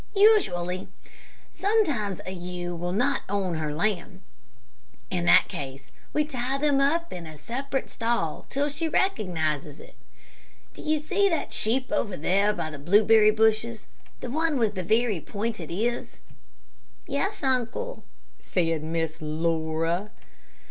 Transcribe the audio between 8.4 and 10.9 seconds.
till she recognizes it. Do